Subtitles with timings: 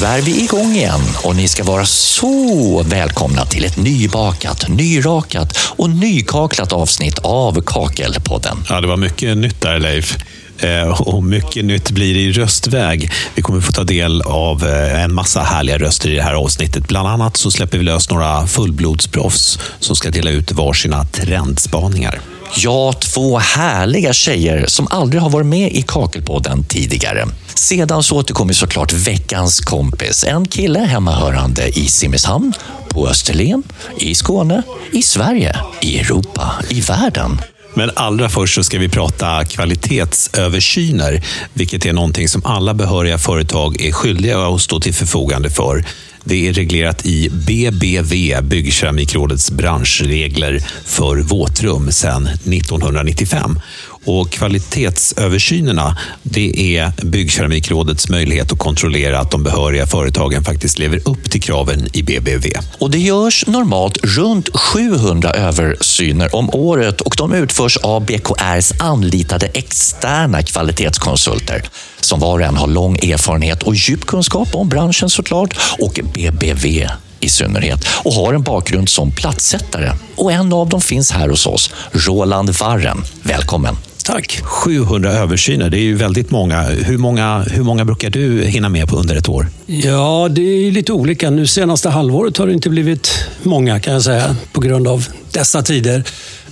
[0.00, 5.58] Nu är vi igång igen och ni ska vara så välkomna till ett nybakat, nyrakat
[5.76, 8.64] och nykaklat avsnitt av Kakelpodden.
[8.68, 10.16] Ja, det var mycket nytt där Leif.
[10.58, 13.10] Eh, och mycket nytt blir det i röstväg.
[13.34, 16.88] Vi kommer få ta del av eh, en massa härliga röster i det här avsnittet.
[16.88, 22.20] Bland annat så släpper vi lös några fullblodsproffs som ska dela ut varsina trendspaningar.
[22.54, 27.26] Ja, två härliga tjejer som aldrig har varit med i Kakelpodden tidigare.
[27.54, 30.24] Sedan så återkommer såklart veckans kompis.
[30.24, 32.52] En kille hemmahörande i Simrishamn,
[32.88, 33.62] på Österlen,
[33.98, 37.40] i Skåne, i Sverige, i Europa, i världen.
[37.74, 43.80] Men allra först så ska vi prata kvalitetsöversyner, vilket är någonting som alla behöriga företag
[43.80, 45.84] är skyldiga att stå till förfogande för.
[46.28, 53.58] Det är reglerat i BBV, Byggkeramikrådets branschregler för våtrum sedan 1995.
[54.06, 61.30] Och kvalitetsöversynerna, det är Byggkeramikrådets möjlighet att kontrollera att de behöriga företagen faktiskt lever upp
[61.30, 62.46] till kraven i BBV.
[62.78, 69.46] Och det görs normalt runt 700 översyner om året och de utförs av BKRs anlitade
[69.46, 71.62] externa kvalitetskonsulter
[72.00, 76.86] som var och en har lång erfarenhet och djup kunskap om branschen såklart och BBV
[77.20, 79.92] i synnerhet och har en bakgrund som platssättare.
[80.16, 83.04] Och en av dem finns här hos oss, Roland Warren.
[83.22, 83.85] Välkommen!
[84.06, 84.40] Tack!
[84.42, 86.62] 700 översyner, det är ju väldigt många.
[86.62, 89.46] Hur många, hur många brukar du hinna med på under ett år?
[89.66, 91.30] Ja, det är lite olika.
[91.30, 95.06] Nu senaste halvåret har det inte blivit många kan jag säga, på grund av
[95.38, 96.04] dessa tider.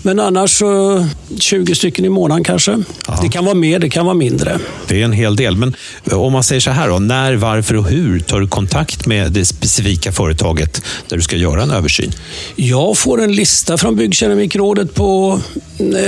[0.02, 1.06] Men annars så
[1.38, 2.72] 20 stycken i månaden kanske.
[3.08, 3.22] Aha.
[3.22, 4.58] Det kan vara mer, det kan vara mindre.
[4.88, 5.56] Det är en hel del.
[5.56, 5.74] Men
[6.12, 9.44] om man säger så här då, när, varför och hur tar du kontakt med det
[9.44, 12.12] specifika företaget där du ska göra en översyn?
[12.56, 15.40] Jag får en lista från Byggkeramikrådet på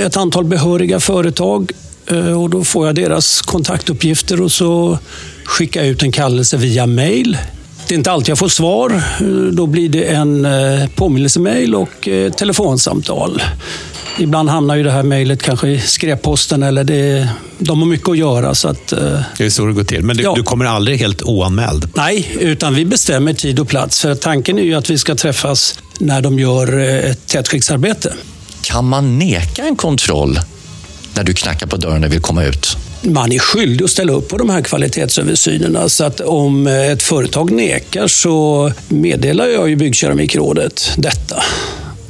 [0.05, 1.71] ett antal behöriga företag
[2.11, 4.99] eh, och då får jag deras kontaktuppgifter och så
[5.43, 7.37] skickar jag ut en kallelse via mail
[7.87, 9.03] det är inte alltid jag får svar.
[9.51, 13.41] Då blir det en eh, påminnelsemail och eh, telefonsamtal.
[14.19, 18.17] Ibland hamnar ju det här mejlet kanske i skräpposten eller det, de har mycket att
[18.17, 18.55] göra.
[18.55, 20.03] Så att, eh, det är så det går till.
[20.03, 20.33] Men du, ja.
[20.35, 21.89] du, kommer aldrig helt oanmäld?
[21.95, 24.01] Nej, utan vi bestämmer tid och plats.
[24.01, 28.13] För tanken är ju att vi ska träffas när de gör ett tätskiktsarbete.
[28.61, 30.39] Kan man neka en kontroll
[31.13, 32.77] när du knackar på dörren och vill komma ut?
[33.13, 35.89] Man är skyldig att ställa upp på de här kvalitetsöversynerna.
[35.89, 41.43] Så att om ett företag nekar så meddelar jag ju Byggkeramikrådet detta.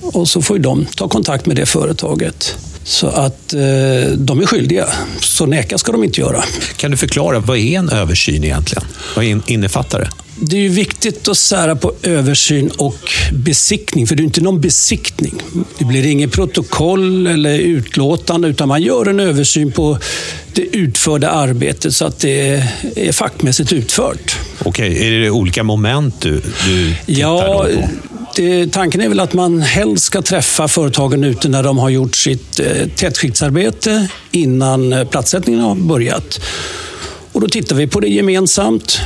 [0.02, 2.56] Och så får de ta kontakt med det företaget.
[2.84, 3.60] Så att eh,
[4.18, 4.88] de är skyldiga.
[5.20, 6.44] Så neka ska de inte göra.
[6.78, 8.84] Kan du förklara, vad är en översyn egentligen?
[9.16, 10.27] Vad innefattar det?
[10.40, 14.62] Det är ju viktigt att sära på översyn och besiktning, för det är inte någon
[14.62, 15.42] besiktning.
[15.78, 19.98] Det blir inget protokoll eller utlåtande, utan man gör en översyn på
[20.54, 22.64] det utförda arbetet så att det
[22.96, 24.36] är fackmässigt utfört.
[24.64, 27.88] Okej, är det olika moment du, du tittar ja, på?
[28.36, 32.16] Det, tanken är väl att man helst ska träffa företagen ute när de har gjort
[32.16, 36.40] sitt eh, tätskiktsarbete innan eh, platssättningen har börjat.
[37.32, 39.00] Och då tittar vi på det gemensamt.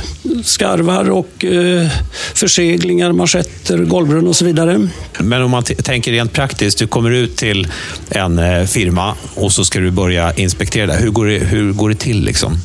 [0.44, 1.88] Skarvar och eh,
[2.34, 4.88] förseglingar, manschetter, golvbrunn och så vidare.
[5.18, 7.68] Men om man tänker rent praktiskt, du kommer ut till
[8.08, 10.94] en eh, firma och så ska du börja inspektera det.
[10.94, 12.24] Hur går det, hur går det till?
[12.24, 12.56] Liksom?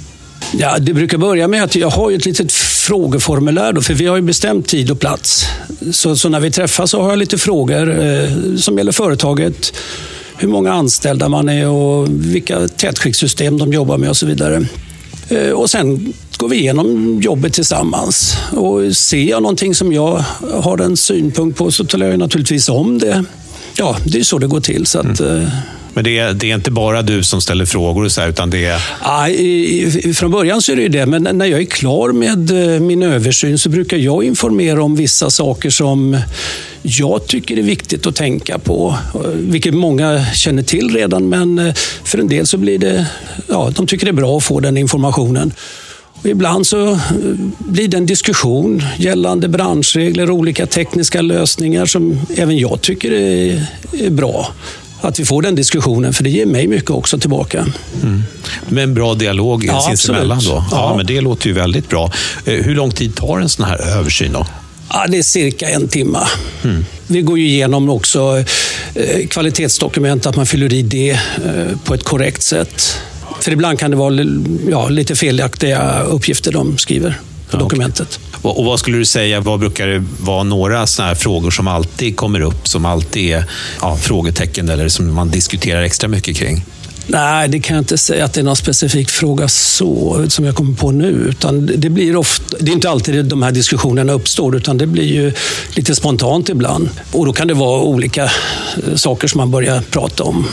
[0.54, 4.16] Ja, det brukar börja med att jag har ett litet frågeformulär, då, för vi har
[4.16, 5.46] ju bestämt tid och plats.
[5.92, 9.74] Så, så när vi träffas så har jag lite frågor eh, som gäller företaget,
[10.38, 14.66] hur många anställda man är och vilka tätskiktssystem de jobbar med och så vidare.
[15.30, 18.38] Eh, och sen går vi igenom jobbet tillsammans.
[18.52, 20.24] Och ser jag någonting som jag
[20.54, 23.24] har en synpunkt på så talar jag naturligtvis om det.
[23.78, 24.86] Ja, det är så det går till.
[24.86, 25.46] Så att, mm.
[25.98, 28.50] Men det är, det är, inte bara du som ställer frågor, och så här, utan
[28.50, 28.82] det är...
[29.02, 32.80] Aj, från början så är det ju det, men när jag är klar med eh,
[32.80, 36.18] min översyn så brukar jag informera om vissa saker som
[36.82, 38.98] jag tycker är viktigt att tänka på.
[39.14, 41.74] Eh, vilket många känner till redan, men eh,
[42.04, 43.08] för en del så blir det...
[43.48, 45.54] Ja, de tycker det är bra att få den informationen.
[46.14, 47.00] Och ibland så
[47.58, 53.66] blir det en diskussion gällande branschregler och olika tekniska lösningar som även jag tycker är,
[54.00, 54.48] är bra
[55.02, 57.66] att vi får den diskussionen, för det ger mig mycket också tillbaka.
[58.04, 58.24] Mm.
[58.78, 60.50] En bra dialog ja, sinsemellan då?
[60.52, 60.68] Ja.
[60.72, 62.12] ja, men det låter ju väldigt bra.
[62.46, 64.46] Eh, hur lång tid tar en sån här översyn då?
[64.90, 66.20] Ja, det är cirka en timme.
[66.64, 66.86] Mm.
[67.08, 68.44] Vi går ju igenom också
[68.96, 72.98] eh, kvalitetsdokument, att man fyller i det eh, på ett korrekt sätt.
[73.42, 74.26] För ibland kan det vara
[74.70, 77.20] ja, lite felaktiga uppgifter de skriver
[77.52, 78.20] ja, dokumentet.
[78.42, 78.52] Okay.
[78.52, 82.16] Och vad skulle du säga, vad brukar det vara några såna här frågor som alltid
[82.16, 83.44] kommer upp, som alltid är
[83.82, 86.66] ja, frågetecken eller som man diskuterar extra mycket kring?
[87.10, 90.56] Nej, det kan jag inte säga att det är någon specifik fråga så som jag
[90.56, 91.10] kommer på nu.
[91.10, 95.14] Utan det, blir ofta, det är inte alltid de här diskussionerna uppstår, utan det blir
[95.14, 95.34] ju
[95.76, 96.90] lite spontant ibland.
[97.12, 100.48] Och då kan det vara olika eh, saker som man börjar prata om.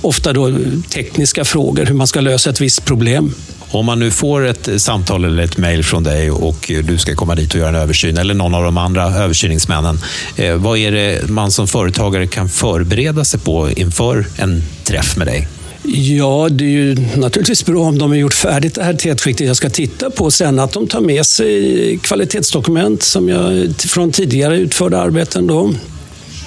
[0.00, 0.52] Ofta då
[0.90, 3.34] tekniska frågor, hur man ska lösa ett visst problem.
[3.70, 7.34] Om man nu får ett samtal eller ett mejl från dig och du ska komma
[7.34, 9.98] dit och göra en översyn, eller någon av de andra översyningsmännen.
[10.36, 15.26] Eh, vad är det man som företagare kan förbereda sig på inför en träff med
[15.26, 15.48] dig?
[15.86, 19.56] Ja, det är ju naturligtvis bra om de har gjort färdigt det här tätskiktet jag
[19.56, 20.30] ska titta på.
[20.30, 25.46] Sen att de tar med sig kvalitetsdokument som jag, från tidigare utförda arbeten.
[25.46, 25.74] Då.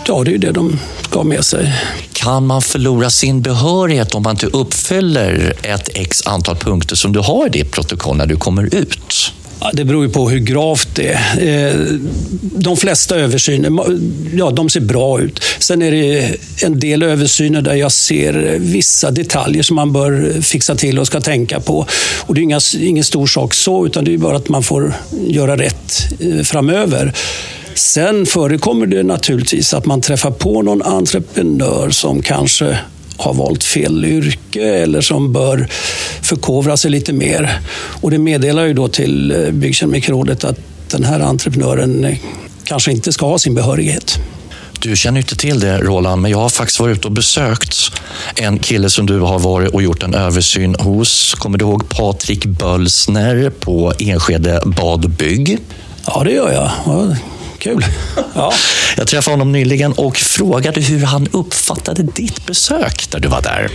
[0.07, 1.73] Ja, det är ju det de ska ha med sig.
[2.17, 7.19] Kan man förlora sin behörighet om man inte uppfyller ett x antal punkter som du
[7.19, 9.33] har i ditt protokoll när du kommer ut?
[9.59, 11.69] Ja, det beror ju på hur gravt det är.
[11.69, 11.81] Eh,
[12.41, 13.71] de flesta översyner
[14.33, 15.43] ja, de ser bra ut.
[15.59, 20.75] Sen är det en del översyner där jag ser vissa detaljer som man bör fixa
[20.75, 21.87] till och ska tänka på.
[22.19, 24.93] Och det är inga, ingen stor sak så, utan det är bara att man får
[25.27, 27.13] göra rätt eh, framöver.
[27.77, 32.77] Sen förekommer det naturligtvis att man träffar på någon entreprenör som kanske
[33.17, 35.67] har valt fel yrke eller som bör
[36.21, 37.59] förkovra sig lite mer.
[38.01, 40.59] Och det meddelar ju då till eh, Byggkeramikrådet att
[40.91, 42.17] den här entreprenören eh,
[42.63, 44.19] kanske inte ska ha sin behörighet.
[44.79, 47.91] Du känner inte till det Roland, men jag har faktiskt varit ute och besökt
[48.35, 51.33] en kille som du har varit och gjort en översyn hos.
[51.33, 55.57] Kommer du ihåg Patrik Bölsner på Enskede Bad och Bygg?
[56.05, 56.71] Ja, det gör jag.
[57.67, 57.85] Kul.
[58.33, 58.53] Ja.
[58.97, 63.71] Jag träffade honom nyligen och frågade hur han uppfattade ditt besök där du var där.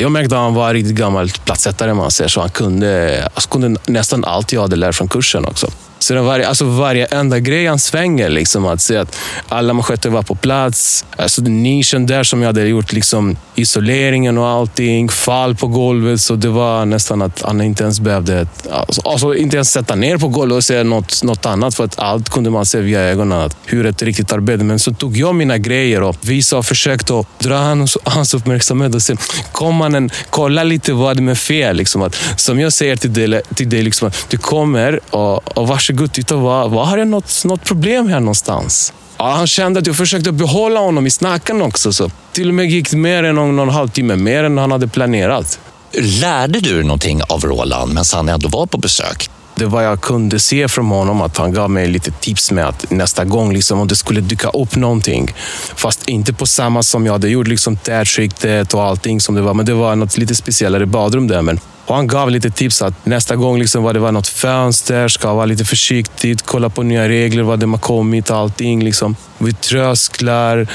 [0.00, 2.40] Jag märkte att han var riktigt gammal platsättare, man säger så.
[2.40, 5.70] Han kunde, alltså kunde nästan allt jag hade lärt från kursen också.
[5.98, 9.16] Så det var, alltså varje enda grej han svänger, liksom, att se att
[9.48, 11.04] alla manschetter var på plats.
[11.16, 16.20] Alltså nischen där som jag hade gjort, liksom, isoleringen och allting, fall på golvet.
[16.20, 20.18] Så det var nästan att han inte ens behövde alltså, alltså inte ens sätta ner
[20.18, 21.74] på golvet och säga något, något annat.
[21.74, 24.64] För att allt kunde man se via ögonen, att hur ett riktigt arbete.
[24.64, 29.02] Men så tog jag mina grejer och visade och försökte dra hans, hans uppmärksamhet och
[29.02, 29.18] säga,
[29.52, 31.76] kom mannen, kolla lite vad det är fel.
[31.76, 35.68] Liksom, att, som jag säger till dig, till dig liksom, att du kommer och, och
[35.68, 38.92] varsågod, titta, vad, vad har jag något, något problem här någonstans?
[39.18, 41.92] Ja, han kände att jag försökte behålla honom i snacken också.
[41.92, 45.60] Så till och med gick mer än någon, någon halvtimme, mer än han hade planerat.
[45.92, 49.30] Lärde du någonting av Roland medan han ändå var på besök?
[49.58, 52.90] Det var jag kunde se från honom, att han gav mig lite tips med att
[52.90, 55.34] nästa gång, liksom, om det skulle dyka upp någonting.
[55.76, 59.54] Fast inte på samma som jag hade gjort, liksom tätskiktet och allting som det var.
[59.54, 61.42] Men det var något lite speciellare badrum där.
[61.42, 65.08] Men och han gav lite tips att nästa gång liksom vad det var något fönster,
[65.08, 68.84] ska vara lite försiktigt, kolla på nya regler, vad det har kommit, allting.
[68.84, 69.16] Liksom.
[69.38, 70.66] Vid trösklar,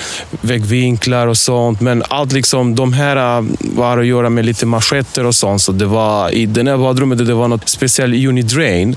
[0.42, 1.82] väggvinklar och sånt.
[1.82, 5.62] Men allt liksom, de här äh, var att göra med lite manschetter och sånt.
[5.62, 8.96] Så det var, I det här badrummet det var något speciellt Unidrain.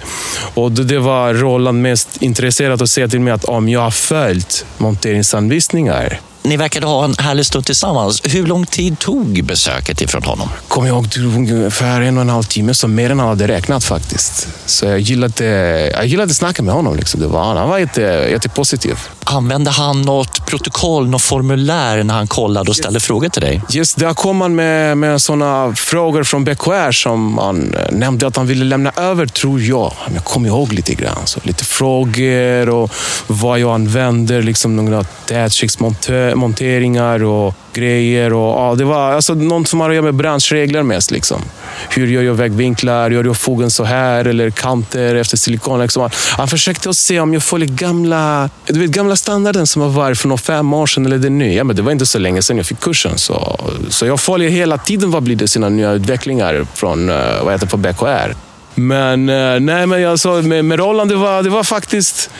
[0.54, 3.90] Och det, det var Roland mest intresserad att säga till mig att om jag har
[3.90, 8.22] följt monteringsanvisningar ni verkade ha en härlig stund tillsammans.
[8.25, 10.48] Hur lång tid tog besöket ifrån honom?
[10.69, 13.48] Kommer jag ihåg, det ungefär en och en halv timme, så mer än han hade
[13.48, 14.48] räknat faktiskt.
[14.66, 15.44] Så jag gillade,
[15.90, 16.96] jag gillade att snacka med honom.
[16.96, 17.20] Liksom.
[17.20, 18.00] Det var, han var jätte,
[18.31, 18.98] jättepositiv.
[19.28, 23.62] Använde han något protokoll, något formulär när han kollade och ställde frågor till dig?
[23.69, 28.36] Just där kom han med, med sådana frågor från BKR som han eh, nämnde att
[28.36, 29.93] han ville lämna över, tror jag.
[30.15, 31.17] Jag kommer ihåg lite grann.
[31.24, 32.93] Så lite frågor och
[33.27, 38.32] vad jag använder, liksom några tätskiktsmonteringar och grejer.
[38.32, 41.10] Och, ja, det var alltså, något som har att göra med branschregler mest.
[41.10, 41.42] Liksom.
[41.88, 43.10] Hur gör jag väggvinklar?
[43.10, 44.24] Gör jag fogen så här?
[44.24, 45.80] Eller kanter efter silikon?
[45.80, 46.10] Liksom.
[46.36, 50.18] Han försökte att se om jag följer gamla, du vet, gamla standarden som har varit
[50.18, 51.64] för fem år sedan eller det nya.
[51.64, 53.18] Men det var inte så länge sedan jag fick kursen.
[53.18, 57.52] Så, så jag följer hela tiden vad blir det sina nya utvecklingar från eh, vad
[57.52, 58.34] heter på BKR.
[58.74, 62.30] Men, eh, nej, men jag sa, med, med Roland, det var, det var faktiskt...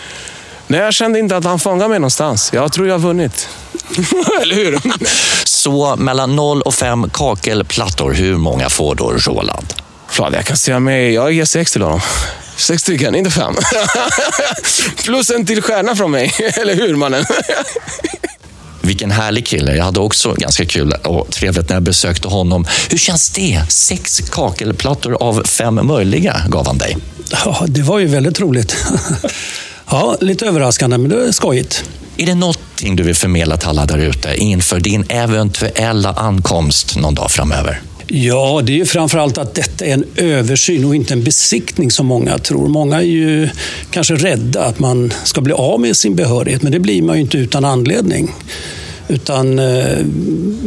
[0.67, 2.51] Nej, jag kände inte att han fångade mig någonstans.
[2.55, 3.49] Jag tror jag har vunnit.
[4.43, 4.81] Eller hur?
[5.45, 9.75] Så mellan 0 och 5 kakelplattor, hur många får då Roland?
[10.11, 12.01] Klart, jag kan säga mig, jag ger 6 till honom.
[12.57, 13.55] Sex stycken, inte fem.
[15.05, 17.25] Plus en till stjärna från mig, eller hur mannen?
[18.81, 19.77] Vilken härlig kille.
[19.77, 22.67] Jag hade också ganska kul och trevligt när jag besökte honom.
[22.91, 23.63] Hur känns det?
[23.69, 26.97] Sex kakelplattor av fem möjliga gav han dig.
[27.31, 28.77] Ja, det var ju väldigt roligt.
[29.91, 31.85] Ja, lite överraskande, men det är skojigt.
[32.17, 32.35] Är det
[32.77, 37.81] någonting du vill förmedla till alla där ute inför din eventuella ankomst någon dag framöver?
[38.07, 42.07] Ja, det är ju framförallt att detta är en översyn och inte en besiktning som
[42.07, 42.69] många tror.
[42.69, 43.49] Många är ju
[43.91, 47.23] kanske rädda att man ska bli av med sin behörighet, men det blir man ju
[47.23, 48.31] inte utan anledning.
[49.09, 50.05] Utan eh,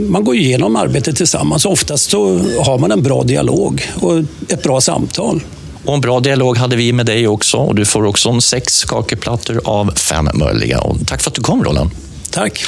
[0.10, 1.66] man går igenom arbetet tillsammans.
[1.66, 5.42] Oftast så har man en bra dialog och ett bra samtal.
[5.90, 8.84] Och en bra dialog hade vi med dig också och du får också en sex
[8.84, 10.80] kakelplattor av fem möjliga.
[10.80, 11.92] Och tack för att du kom Roland.
[12.32, 12.64] Tack.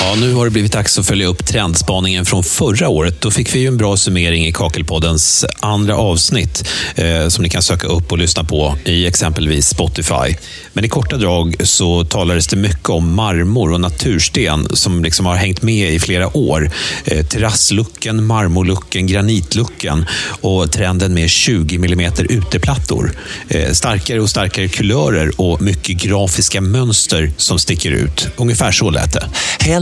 [0.00, 3.20] Ja, nu har det blivit dags att följa upp trendspaningen från förra året.
[3.20, 7.62] Då fick vi ju en bra summering i Kakelpoddens andra avsnitt eh, som ni kan
[7.62, 10.36] söka upp och lyssna på i exempelvis Spotify.
[10.72, 15.34] Men i korta drag så talades det mycket om marmor och natursten som liksom har
[15.36, 16.70] hängt med i flera år.
[17.04, 20.06] Eh, terrasslucken, marmorlucken, granitlucken
[20.40, 23.12] och trenden med 20 mm uteplattor.
[23.48, 28.28] Eh, starkare och starkare kulörer och mycket grafiska mönster som sticker ut.
[28.36, 29.28] Ungefär så lät det.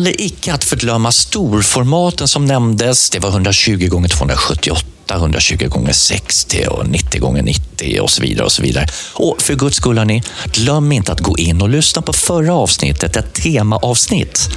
[0.03, 3.11] Heller icke att förglömma storformaten som nämndes.
[3.11, 8.45] Det var 120 gånger 278 120 gånger 60 och 90 gånger 90 och så vidare.
[8.45, 8.87] Och så vidare.
[9.15, 13.17] Och för guds skull, hörni, glöm inte att gå in och lyssna på förra avsnittet,
[13.17, 14.51] ett temaavsnitt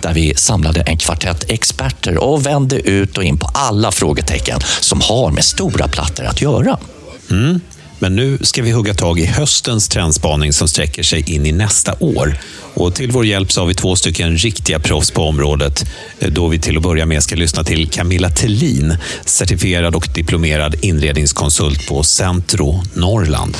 [0.00, 5.00] där vi samlade en kvartett experter och vände ut och in på alla frågetecken som
[5.00, 6.78] har med stora plattor att göra.
[7.30, 7.60] Mm.
[8.02, 11.94] Men nu ska vi hugga tag i höstens trendspaning som sträcker sig in i nästa
[12.00, 12.38] år.
[12.74, 15.84] Och till vår hjälp så har vi två stycken riktiga proffs på området.
[16.18, 20.74] Eh, då vi till att börja med ska lyssna till Camilla Tellin, certifierad och diplomerad
[20.80, 23.56] inredningskonsult på Centro Norrland.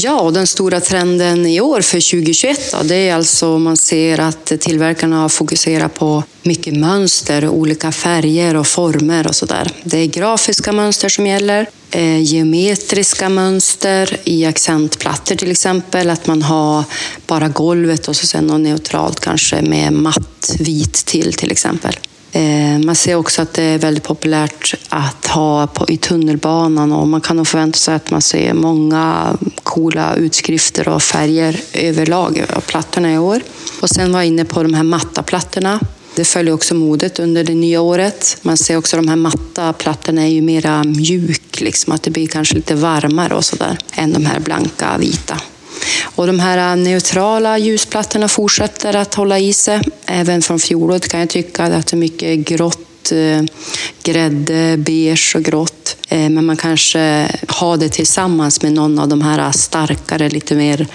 [0.00, 4.20] Ja, och den stora trenden i år för 2021 då, det är alltså man ser
[4.20, 9.70] att tillverkarna har fokuserat på mycket mönster, olika färger och former och sådär.
[9.84, 16.42] Det är grafiska mönster som gäller, eh, geometriska mönster i accentplattor till exempel, att man
[16.42, 16.84] har
[17.26, 21.96] bara golvet och så sen något neutralt kanske med matt vit till till exempel.
[22.32, 27.08] Eh, man ser också att det är väldigt populärt att ha på, i tunnelbanan och
[27.08, 32.60] man kan nog förvänta sig att man ser många coola utskrifter och färger överlag av
[32.60, 33.40] plattorna i år.
[33.80, 35.80] Och sen var jag inne på de här matta plattorna.
[36.14, 38.36] Det följer också modet under det nya året.
[38.42, 42.10] Man ser också att de här matta plattorna är ju mera mjuk, liksom, att det
[42.10, 45.40] blir kanske lite varmare och sådär än de här blanka vita.
[46.02, 49.80] Och de här äh, neutrala ljusplattorna fortsätter att hålla i sig.
[50.06, 53.42] Även från fjolåret kan jag tycka att det är mycket grått, äh,
[54.02, 55.96] grädde, beige och grått.
[56.08, 60.86] Äh, men man kanske har det tillsammans med någon av de här starkare, lite mer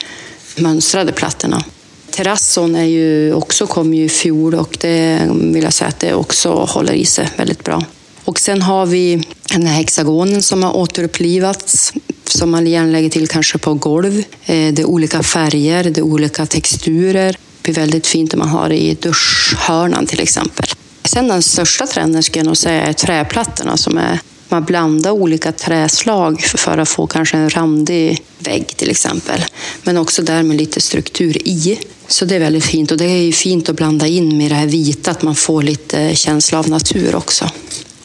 [0.58, 1.64] mönstrade plattorna.
[2.12, 6.14] Terrasson är ju också kom ju i fjol och det vill jag säga att det
[6.14, 7.84] också håller i sig väldigt bra.
[8.26, 11.94] Och sen har vi den här hexagonen som har återupplivats
[12.26, 14.24] som man gärna lägger till kanske på golv.
[14.46, 17.32] Eh, det är olika färger, det är olika texturer.
[17.32, 20.66] Det blir väldigt fint om man har det i duschhörnan till exempel.
[21.04, 24.20] Sen den största trenden skulle jag nog säga är träplattorna som är
[24.54, 29.46] man blandar olika träslag för att få kanske en randig vägg till exempel.
[29.84, 31.80] Men också där med lite struktur i.
[32.08, 34.56] Så det är väldigt fint och det är ju fint att blanda in med det
[34.56, 37.50] här vita, att man får lite känsla av natur också.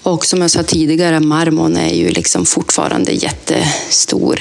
[0.08, 4.40] Och som jag sa tidigare, marmorn är ju liksom fortfarande jättestor.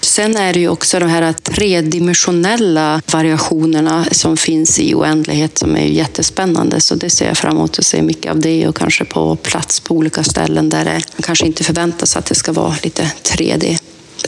[0.00, 5.86] Sen är det ju också de här tredimensionella variationerna som finns i oändlighet som är
[5.86, 6.80] jättespännande.
[6.80, 9.80] Så det ser jag fram emot att se mycket av det och kanske på plats
[9.80, 13.78] på olika ställen där det kanske inte förväntas att det ska vara lite 3D.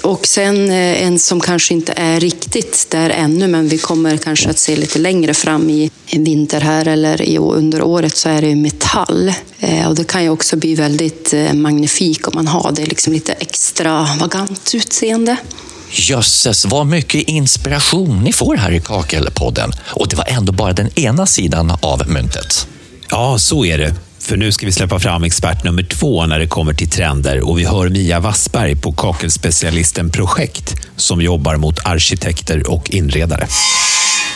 [0.03, 4.51] Och sen eh, en som kanske inte är riktigt där ännu, men vi kommer kanske
[4.51, 9.33] att se lite längre fram i vinter här eller under året så är det metall.
[9.61, 13.13] Eh, och det kan ju också bli väldigt eh, magnifik om man har det liksom
[13.13, 15.37] lite extravagant utseende.
[15.91, 19.73] Jösses, vad mycket inspiration ni får här i Kakelpodden.
[19.87, 22.67] Och det var ändå bara den ena sidan av myntet.
[23.11, 23.95] Ja, så är det.
[24.25, 27.59] För nu ska vi släppa fram expert nummer två när det kommer till trender och
[27.59, 33.47] vi hör Mia Wassberg på kakelspecialisten Projekt som jobbar mot arkitekter och inredare.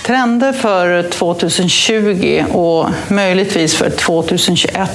[0.08, 4.90] Trender för 2020 och möjligtvis för 2021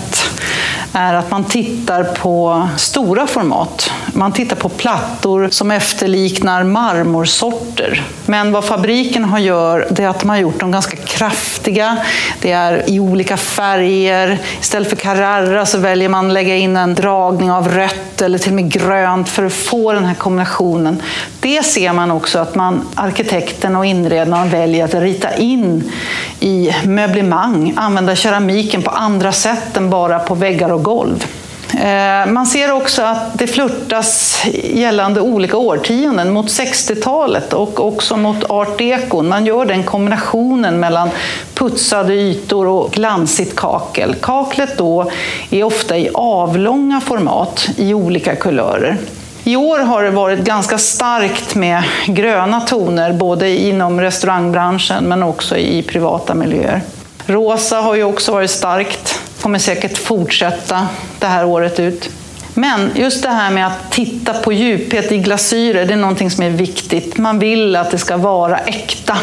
[0.94, 3.92] är att man tittar på stora format.
[4.14, 8.04] Man tittar på plattor som efterliknar marmorsorter.
[8.26, 11.98] Men vad fabriken har gör, det är att de har gjort dem ganska kraftiga.
[12.40, 14.40] Det är i olika färger.
[14.62, 18.52] Istället för Carrara så väljer man att lägga in en dragning av rött eller till
[18.52, 21.02] och med grönt för att få den här kombinationen.
[21.40, 25.92] Det ser man också att man, arkitekten och inredaren väljer att rita in
[26.40, 31.26] i möblemang, använda keramiken på andra sätt än bara på väggar och golv.
[31.74, 38.44] Eh, man ser också att det flörtas gällande olika årtionden mot 60-talet och också mot
[38.44, 39.22] art deco.
[39.22, 41.10] Man gör den kombinationen mellan
[41.54, 44.16] putsade ytor och glansigt kakel.
[44.22, 45.12] Kaklet då
[45.50, 48.98] är ofta i avlånga format i olika kulörer.
[49.46, 55.58] I år har det varit ganska starkt med gröna toner, både inom restaurangbranschen men också
[55.58, 56.82] i privata miljöer.
[57.26, 60.88] Rosa har ju också varit starkt, kommer säkert fortsätta
[61.20, 62.10] det här året ut.
[62.54, 66.44] Men just det här med att titta på djuphet i glasyrer, det är någonting som
[66.44, 67.18] är viktigt.
[67.18, 69.18] Man vill att det ska vara äkta,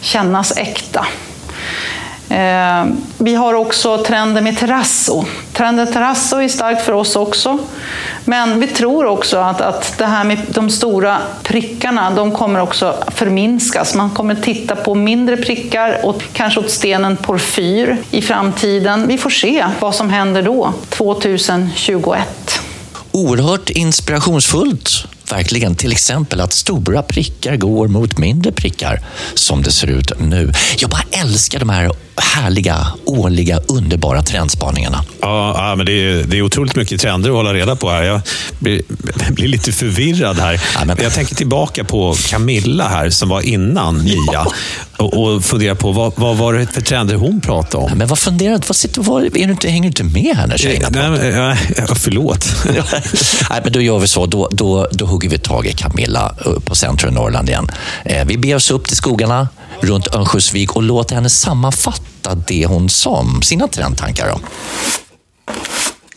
[0.00, 1.06] kännas äkta.
[2.28, 2.86] Eh,
[3.18, 5.24] vi har också trenden med terrasso.
[5.52, 7.58] Trenden terrasso är stark för oss också.
[8.24, 12.94] Men vi tror också att, att det här med de stora prickarna, de kommer också
[13.14, 13.94] förminskas.
[13.94, 19.06] Man kommer titta på mindre prickar och kanske åt stenen porfyr i framtiden.
[19.06, 22.60] Vi får se vad som händer då, 2021.
[23.10, 25.74] Oerhört inspirationsfullt verkligen.
[25.74, 29.00] Till exempel att stora prickar går mot mindre prickar
[29.34, 30.52] som det ser ut nu.
[30.78, 35.04] Jag bara älskar de här härliga, årliga, underbara trendspaningarna.
[35.20, 38.02] Ja, ja men det är, det är otroligt mycket trender att hålla reda på här.
[38.02, 38.20] Jag
[38.58, 38.82] blir,
[39.30, 40.60] blir lite förvirrad här.
[40.74, 40.96] Ja, men...
[41.02, 44.46] Jag tänker tillbaka på Camilla här som var innan Nia
[44.96, 47.90] och, och funderar på vad, vad var det för trender hon pratade om.
[47.90, 50.46] Ja, men vad funderar vad sitter, vad, är du inte, Hänger du inte med här
[50.46, 51.56] när tjejerna pratar?
[51.76, 52.46] Ja, förlåt.
[53.50, 54.26] Nej, men då gör vi så.
[54.26, 57.68] Då, då, då hugger vi tag i Camilla eh, på centrum Norrland igen.
[58.04, 59.48] Eh, vi beger oss upp till skogarna
[59.80, 64.28] runt Örnsköldsvik och låter henne sammanfatta det hon sa om sina trendtankar.
[64.28, 64.40] Då.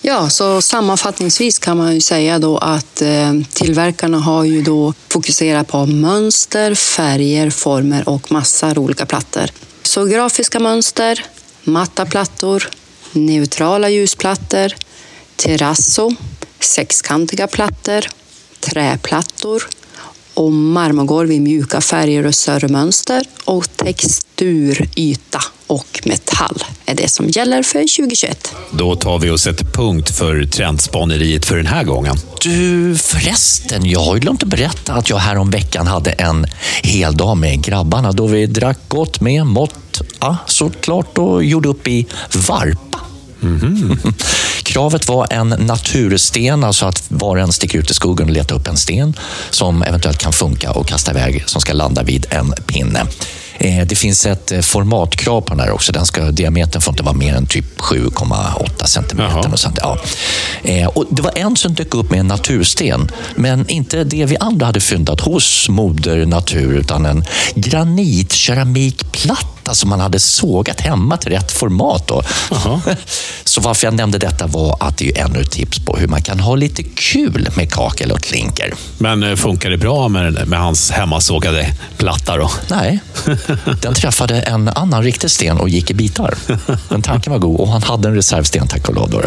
[0.01, 5.67] Ja, så sammanfattningsvis kan man ju säga då att eh, tillverkarna har ju då fokuserat
[5.67, 9.50] på mönster, färger, former och massor olika plattor.
[9.84, 11.25] Så grafiska mönster,
[11.63, 12.70] matta plattor,
[13.12, 14.74] neutrala ljusplattor,
[15.36, 16.15] terrasso,
[16.60, 18.05] sexkantiga plattor,
[18.62, 19.63] träplattor,
[20.34, 27.30] och marmorgolv i mjuka färger och större mönster och texturyta och metall är det som
[27.30, 28.56] gäller för 2021.
[28.72, 32.15] Då tar vi och sätter punkt för trendspaneriet för den här gången.
[32.41, 36.46] Du förresten, jag har ju glömt att berätta att jag härom veckan hade en
[36.84, 41.88] hel dag med grabbarna då vi drack gott med mått, ja, såklart och gjorde upp
[41.88, 43.00] i varpa.
[43.41, 44.13] Mm -hmm.
[44.72, 48.56] Kravet var en natursten, alltså att var och en sticker ut i skogen och letar
[48.56, 49.13] upp en sten
[49.50, 53.06] som eventuellt kan funka och kasta iväg, som ska landa vid en pinne.
[53.58, 55.91] Eh, det finns ett eh, formatkrav på den här också.
[55.91, 59.54] Den ska, diametern får inte vara mer än typ 7,8 centimeter.
[59.54, 59.80] Och sånt.
[59.82, 59.98] Ja.
[60.63, 64.38] Eh, och det var en som dök upp med en natursten, men inte det vi
[64.38, 71.32] andra hade fyndat hos Moder Natur, utan en granitkeramikplatta som man hade sågat hemma till
[71.32, 72.08] rätt format.
[72.08, 72.24] Då.
[73.43, 76.21] Så varför jag nämnde detta var att det är ännu ett tips på hur man
[76.21, 78.74] kan ha lite kul med kakel och klinker.
[78.97, 82.52] Men funkar det bra med, med hans hemmasågade platta då?
[82.69, 83.00] Nej,
[83.82, 86.36] Den träffade en annan riktig sten och gick i bitar.
[86.89, 89.10] Men tanken var god och han hade en reservsten, tack och lov.
[89.10, 89.21] Då.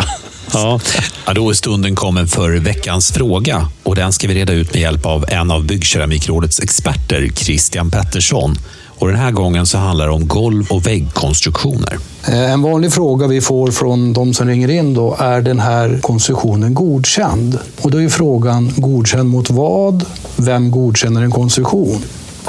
[0.52, 0.80] Ja.
[1.26, 4.82] ja, då är stunden kommen för veckans fråga och den ska vi reda ut med
[4.82, 8.58] hjälp av en av Byggkeramikrådets experter, Christian Pettersson.
[8.98, 11.98] Och den här gången så handlar det om golv och väggkonstruktioner.
[12.28, 15.98] Eh, en vanlig fråga vi får från de som ringer in då är den här
[16.02, 17.58] konstruktionen godkänd?
[17.82, 20.04] Och då är frågan godkänd mot vad?
[20.36, 22.02] Vem godkänner en konstruktion?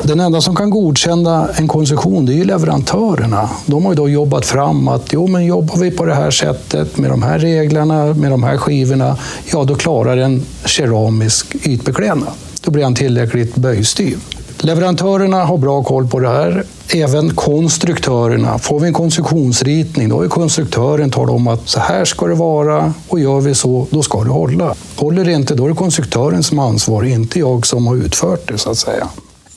[0.03, 3.49] Den enda som kan godkänna en konstruktion det är ju leverantörerna.
[3.65, 6.97] De har ju då jobbat fram att jo, men jobbar vi på det här sättet
[6.97, 9.17] med de här reglerna, med de här skivorna,
[9.51, 12.33] ja då klarar en keramisk ytbeklädnad.
[12.61, 14.17] Då blir han tillräckligt böjstyv.
[14.59, 16.63] Leverantörerna har bra koll på det här.
[16.93, 18.59] Även konstruktörerna.
[18.59, 22.93] Får vi en konstruktionsritning, då har konstruktören talat om att så här ska det vara
[23.07, 24.75] och gör vi så, då ska det hålla.
[24.95, 28.47] Håller det inte, då är det konstruktören som har ansvar, inte jag som har utfört
[28.47, 29.07] det så att säga.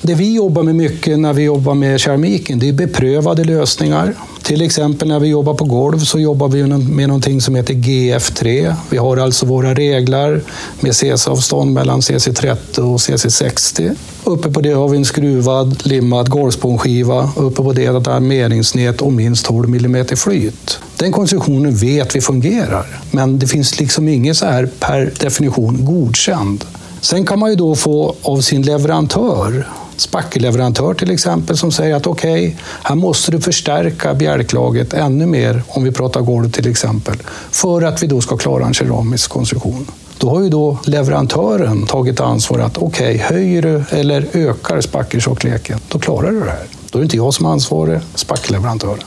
[0.02, 4.14] Det vi jobbar med mycket när vi jobbar med keramiken, det är beprövade lösningar.
[4.42, 8.74] Till exempel när vi jobbar på golv så jobbar vi med någonting som heter GF3.
[8.90, 10.40] Vi har alltså våra reglar
[10.80, 13.96] med CC-avstånd mellan CC30 och CC60.
[14.24, 17.30] Uppe på det har vi en skruvad, limmad golvspånskiva.
[17.36, 20.78] Uppe på det ett armeringsnät och minst 12 mm flyt.
[20.96, 26.64] Den konstruktionen vet vi fungerar, men det finns liksom ingen så här per definition godkänd.
[27.00, 29.66] Sen kan man ju då få av sin leverantör
[30.00, 35.62] spackelleverantör till exempel som säger att okej, okay, här måste du förstärka bjälklaget ännu mer
[35.68, 37.16] om vi pratar golv till exempel
[37.50, 39.86] för att vi då ska klara en keramisk konstruktion.
[40.18, 45.80] Då har ju då leverantören tagit ansvar att okej, okay, höjer du eller ökar spackeltjockleken,
[45.88, 46.66] då klarar du det här.
[46.90, 49.04] Då är det inte jag som är ansvarig, spackelleverantören.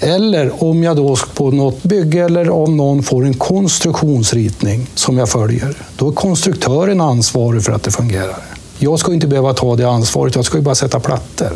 [0.00, 5.28] Eller om jag då på något bygge eller om någon får en konstruktionsritning som jag
[5.28, 8.51] följer, då är konstruktören ansvarig för att det fungerar.
[8.82, 11.52] Jag ska inte behöva ta det ansvaret, jag ska ju bara sätta plattor.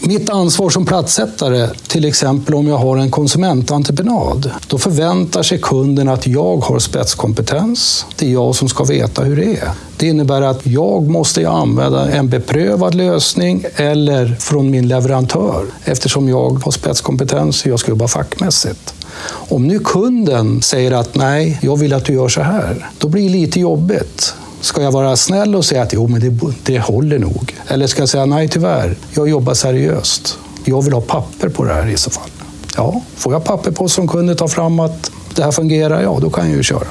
[0.00, 6.08] Mitt ansvar som plattsättare, till exempel om jag har en konsumententreprenad, då förväntar sig kunden
[6.08, 8.06] att jag har spetskompetens.
[8.16, 9.70] Det är jag som ska veta hur det är.
[9.96, 16.62] Det innebär att jag måste använda en beprövad lösning eller från min leverantör eftersom jag
[16.64, 18.94] har spetskompetens och jag ska jobba fackmässigt.
[19.28, 23.22] Om nu kunden säger att nej, jag vill att du gör så här, då blir
[23.22, 24.34] det lite jobbigt.
[24.60, 27.54] Ska jag vara snäll och säga att jo, men det, det håller nog?
[27.68, 30.38] Eller ska jag säga nej, tyvärr, jag jobbar seriöst.
[30.64, 32.30] Jag vill ha papper på det här i så fall.
[32.76, 36.30] Ja, får jag papper på som kunden tar fram att det här fungerar, ja, då
[36.30, 36.86] kan jag ju köra.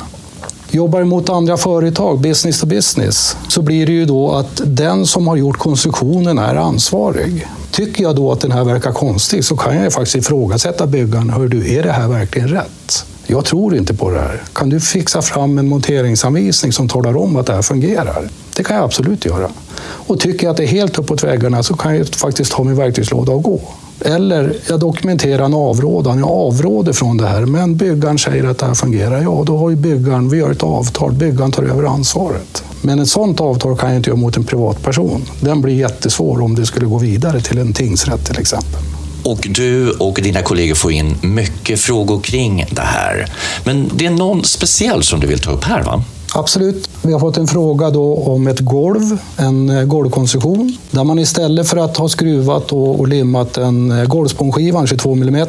[0.71, 5.27] Jobbar mot andra företag, business to business, så blir det ju då att den som
[5.27, 7.47] har gjort konstruktionen är ansvarig.
[7.71, 11.29] Tycker jag då att den här verkar konstig så kan jag faktiskt ifrågasätta byggaren.
[11.29, 13.05] Hör du, är det här verkligen rätt?
[13.27, 14.41] Jag tror inte på det här.
[14.53, 18.29] Kan du fixa fram en monteringsanvisning som talar om att det här fungerar?
[18.57, 19.49] Det kan jag absolut göra.
[19.81, 22.75] Och tycker jag att det är helt uppåt väggarna så kan jag faktiskt ta min
[22.75, 23.59] verktygslåda och gå.
[24.01, 26.19] Eller jag dokumenterar en avrådan.
[26.19, 29.21] Jag avråder från det här, men byggaren säger att det här fungerar.
[29.21, 32.63] Ja, då har ju byggaren, vi gör ett avtal, byggaren tar över ansvaret.
[32.81, 35.21] Men ett sådant avtal kan jag inte göra mot en privatperson.
[35.39, 38.81] Den blir jättesvår om det skulle gå vidare till en tingsrätt till exempel.
[39.25, 43.31] Och du och dina kollegor får in mycket frågor kring det här.
[43.63, 46.03] Men det är någon speciell som du vill ta upp här, va?
[46.33, 46.89] Absolut.
[47.01, 51.67] Vi har fått en fråga då om ett golv, en eh, golvkonstruktion, där man istället
[51.69, 55.47] för att ha skruvat och limmat en eh, golvspånskiva, 22 mm,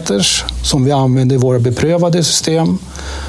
[0.63, 2.79] som vi använder i våra beprövade system,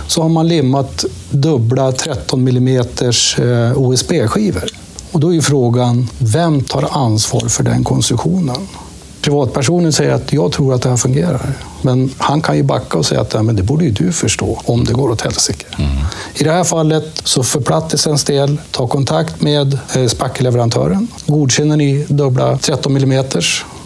[0.08, 2.86] så har man limmat dubbla 13 mm
[3.76, 4.70] OSB-skivor.
[5.12, 8.68] Och då är frågan, vem tar ansvar för den konstruktionen?
[9.28, 11.54] Privatpersonen säger att jag tror att det här fungerar.
[11.82, 14.84] Men han kan ju backa och säga att men det borde ju du förstå om
[14.84, 15.66] det går åt helsike.
[15.78, 15.92] Mm.
[16.36, 21.08] I det här fallet så för plattelsens del, ta kontakt med eh, spackelleverantören.
[21.26, 23.24] Godkänner ni dubbla 13 mm?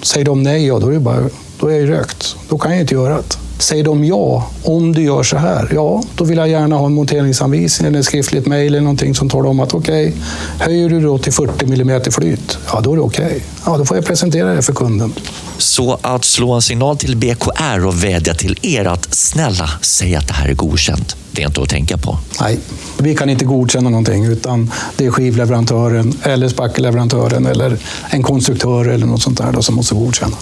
[0.01, 2.35] Säger de nej, ja då är, det bara, då är jag rökt.
[2.49, 3.37] Då kan jag inte göra det.
[3.61, 6.93] Säger de ja, om du gör så här, ja, då vill jag gärna ha en
[6.93, 10.21] monteringsanvisning eller ett skriftligt mejl eller någonting som talar om att okej, okay,
[10.59, 13.25] höjer du då till 40 mm flyt, ja då är det okej.
[13.25, 13.39] Okay.
[13.65, 15.13] Ja, då får jag presentera det för kunden.
[15.57, 20.27] Så att slå en signal till BKR och vädja till er att snälla säg att
[20.27, 22.17] det här är godkänt, det är inte att tänka på.
[22.41, 22.59] Nej,
[22.97, 27.77] vi kan inte godkänna någonting utan det är skivleverantören eller spackelleverantören eller
[28.09, 30.37] en konstruktör eller något sånt där då, som måste godkänna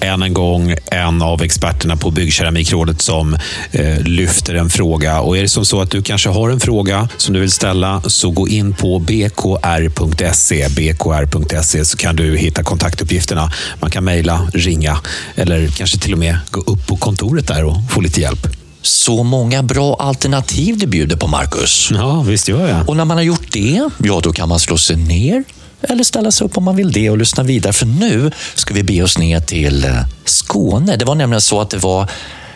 [0.00, 3.36] än en gång en av experterna på Byggkeramikrådet som
[3.72, 5.20] eh, lyfter en fråga.
[5.20, 8.02] Och är det som så att du kanske har en fråga som du vill ställa
[8.06, 13.52] så gå in på bkr.se bkr.se så kan du hitta kontaktuppgifterna.
[13.80, 14.98] Man kan mejla, ringa
[15.34, 18.59] eller kanske till och med gå upp på kontoret där och få lite hjälp.
[18.82, 21.88] Så många bra alternativ du bjuder på, Marcus.
[21.90, 22.88] Ja, visst gör jag.
[22.88, 25.44] Och när man har gjort det, ja då kan man slå sig ner
[25.82, 27.72] eller ställa sig upp om man vill det och lyssna vidare.
[27.72, 29.90] För nu ska vi be oss ner till eh,
[30.24, 30.96] Skåne.
[30.96, 32.10] Det var nämligen så att det var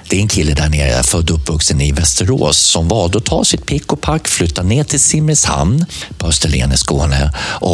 [0.09, 3.45] det är en kille där nere, född och uppvuxen i Västerås, som valde att ta
[3.45, 5.79] sitt pick och pack, flytta ner till Simrishamn
[6.19, 7.21] på Österlen i Skåne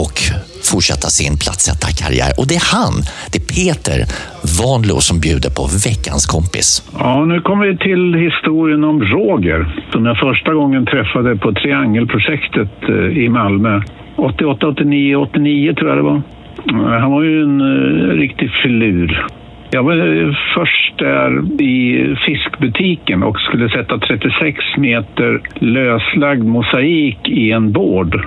[0.02, 0.16] och
[0.70, 2.32] fortsätta sin plattsättarkarriär.
[2.38, 2.94] Och det är han,
[3.32, 3.98] det är Peter
[4.60, 6.68] Vanlo som bjuder på veckans kompis.
[6.98, 9.60] Ja, nu kommer vi till historien om Roger
[9.92, 13.82] som jag första gången träffade på Triangelprojektet eh, i Malmö
[14.16, 16.22] 88, 89, 89 tror jag det var.
[16.68, 19.26] Eh, han var ju en uh, riktig filur.
[19.72, 27.50] Jag var eh, först där i fiskbutiken och skulle sätta 36 meter löslagd mosaik i
[27.50, 28.26] en bård.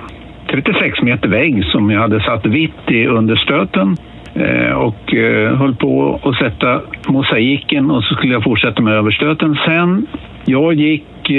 [0.50, 3.96] 36 meter vägg som jag hade satt vitt i understöten
[4.34, 9.58] eh, och eh, höll på att sätta mosaiken och så skulle jag fortsätta med överstöten.
[9.66, 10.06] Sen
[10.44, 11.30] jag gick,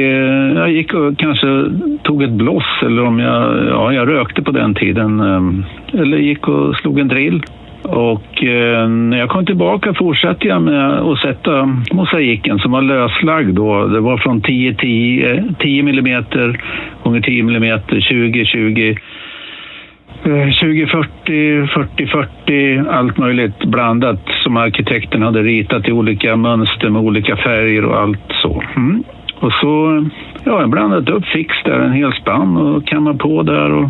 [0.56, 1.48] jag gick och kanske
[2.04, 5.20] tog ett bloss eller om jag, ja, jag rökte på den tiden.
[5.94, 7.44] Eller gick och slog en drill.
[7.90, 13.56] Och eh, när jag kom tillbaka fortsatte jag med att sätta mosaiken som var löslagd
[13.56, 13.88] då.
[13.88, 16.24] Det var från 10, 10, 10 mm
[17.04, 18.96] gånger 10 mm, 20, 20
[20.52, 27.02] 20, 40, 40, 40, allt möjligt blandat som arkitekten hade ritat i olika mönster med
[27.02, 28.64] olika färger och allt så.
[28.76, 29.04] Mm.
[29.40, 30.06] Och så
[30.44, 33.90] ja, jag blandat upp fix där, en hel spann och kammat på där och,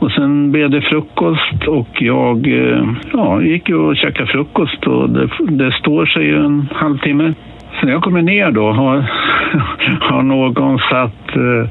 [0.00, 5.28] och sen blev det frukost och jag eh, ja, gick och käkade frukost och det,
[5.38, 7.34] det står sig ju en halvtimme.
[7.80, 8.96] Så när jag kommer ner då har,
[10.00, 11.68] har någon satt eh,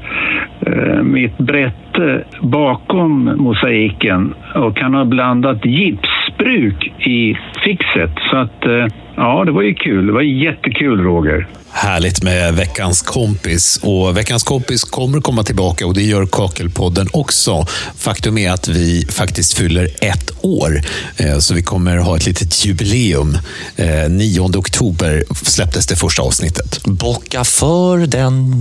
[0.72, 8.10] eh mitt brett brätte bakom mosaiken och han har blandat gipsbruk i fixet.
[8.30, 8.86] Så att eh,
[9.20, 10.06] Ja, det var ju kul.
[10.06, 11.46] Det var jättekul, Roger.
[11.72, 13.80] Härligt med veckans kompis.
[13.82, 17.66] Och veckans kompis kommer komma tillbaka och det gör Kakelpodden också.
[17.96, 20.80] Faktum är att vi faktiskt fyller ett år,
[21.16, 23.38] eh, så vi kommer ha ett litet jubileum.
[24.10, 26.84] 9 eh, oktober släpptes det första avsnittet.
[26.84, 28.52] Bocka för den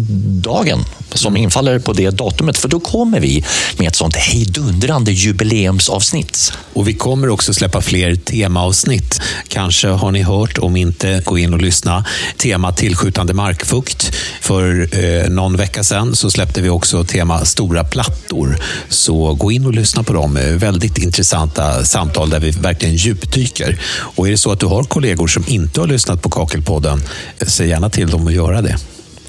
[0.41, 0.79] dagen
[1.13, 3.45] som infaller på det datumet, för då kommer vi
[3.77, 6.53] med ett sånt hejdundrande jubileumsavsnitt.
[6.73, 9.21] Och vi kommer också släppa fler temaavsnitt.
[9.47, 12.05] Kanske har ni hört, om inte, gå in och lyssna.
[12.37, 14.15] Tema tillskjutande markfukt.
[14.41, 18.57] För eh, någon vecka sedan så släppte vi också tema stora plattor.
[18.89, 20.39] Så gå in och lyssna på dem.
[20.57, 23.79] Väldigt intressanta samtal där vi verkligen djupdyker.
[24.15, 27.03] Och är det så att du har kollegor som inte har lyssnat på Kakelpodden,
[27.39, 28.77] eh, säg gärna till dem att göra det.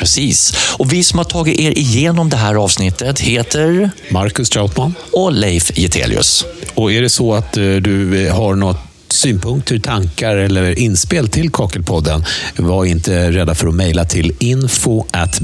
[0.00, 0.54] Precis.
[0.78, 5.78] Och vi som har tagit er igenom det här avsnittet heter Marcus Trautman och Leif
[5.78, 6.44] Getelius.
[6.74, 8.76] Och är det så att eh, du har något
[9.08, 12.24] synpunkter, tankar eller inspel till Kakelpodden,
[12.56, 15.40] var inte rädda för att mejla till info.bkr.se.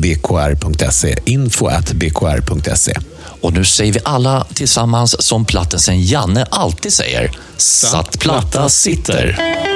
[1.25, 2.95] info.bkr.se.
[3.41, 7.31] Och nu säger vi alla tillsammans som plattensen Janne alltid säger.
[7.57, 9.76] Satt platta sitter.